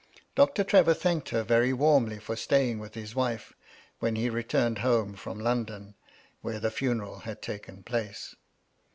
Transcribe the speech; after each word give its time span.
Doctor 0.33 0.63
Trevor 0.63 0.95
thanked 0.95 1.29
her 1.29 1.43
very 1.43 1.71
warmly 1.71 2.17
for 2.17 2.35
staying 2.35 2.79
with 2.79 2.95
his 2.95 3.13
wife, 3.13 3.53
when 3.99 4.15
he 4.15 4.31
returned 4.31 4.79
home 4.79 5.13
from 5.13 5.37
London 5.39 5.93
(where 6.41 6.59
the 6.59 6.71
funeral 6.71 7.19
had 7.19 7.39
taken 7.39 7.83
place). 7.83 8.35